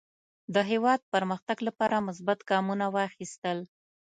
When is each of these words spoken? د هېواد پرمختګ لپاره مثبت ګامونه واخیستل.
د 0.53 0.55
هېواد 0.71 0.99
پرمختګ 1.13 1.57
لپاره 1.67 2.03
مثبت 2.07 2.39
ګامونه 2.49 2.85
واخیستل. 2.95 3.57